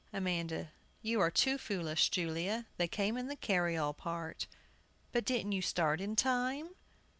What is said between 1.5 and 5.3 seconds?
foolish, Julia. They came in the carryall part. But